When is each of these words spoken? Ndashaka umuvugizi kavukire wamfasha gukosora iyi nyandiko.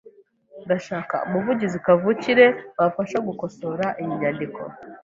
Ndashaka 0.65 1.15
umuvugizi 1.27 1.77
kavukire 1.85 2.45
wamfasha 2.77 3.17
gukosora 3.27 3.85
iyi 4.01 4.11
nyandiko. 4.19 4.61